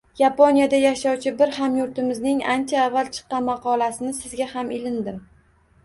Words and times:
Yaponiyada 0.19 0.79
yashovchi 0.83 1.33
bir 1.41 1.53
hamyurtimizning 1.59 2.43
ancha 2.55 2.81
avval 2.87 3.13
chiqqan 3.19 3.49
maqolasini 3.53 4.19
Sizga 4.25 4.53
ham 4.59 4.77
ilindim. 4.81 5.27